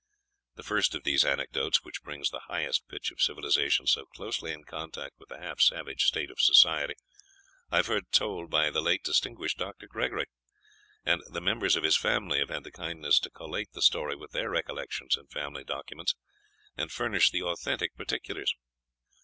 The 0.55 0.63
first 0.63 0.95
of 0.95 1.03
these 1.03 1.23
anecdotes, 1.23 1.83
which 1.83 2.01
brings 2.01 2.31
the 2.31 2.45
highest 2.47 2.87
pitch 2.87 3.11
of 3.11 3.21
civilisation 3.21 3.85
so 3.85 4.05
closely 4.07 4.51
in 4.51 4.63
contact 4.63 5.13
with 5.19 5.29
the 5.29 5.37
half 5.37 5.61
savage 5.61 6.05
state 6.05 6.31
of 6.31 6.39
society, 6.41 6.95
I 7.69 7.77
have 7.77 7.85
heard 7.85 8.11
told 8.11 8.49
by 8.49 8.71
the 8.71 8.81
late 8.81 9.03
distinguished 9.03 9.59
Dr. 9.59 9.85
Gregory; 9.85 10.25
and 11.05 11.21
the 11.31 11.39
members 11.39 11.75
of 11.75 11.83
his 11.83 11.97
family 11.97 12.39
have 12.39 12.49
had 12.49 12.63
the 12.63 12.71
kindness 12.71 13.19
to 13.19 13.29
collate 13.29 13.73
the 13.73 13.81
story 13.83 14.15
with 14.15 14.31
their 14.31 14.49
recollections 14.49 15.15
and 15.15 15.29
family 15.29 15.63
documents, 15.63 16.15
and 16.75 16.91
furnish 16.91 17.29
the 17.29 17.43
authentic 17.43 17.95
particulars. 17.95 18.55